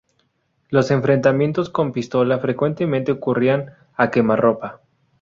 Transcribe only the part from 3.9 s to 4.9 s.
a quemarropa.